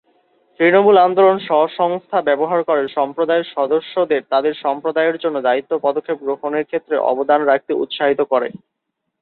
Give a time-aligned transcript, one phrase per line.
[0.59, 6.95] তৃণমূল আন্দোলন, স্ব-সংস্থা ব্যবহার করে সম্প্রদায়ের সদস্যদের তাদের সম্প্রদায়ের জন্য দায়িত্ব ও পদক্ষেপ গ্রহণের ক্ষেত্রে
[7.11, 8.47] অবদান রাখতে উৎসাহিত করে।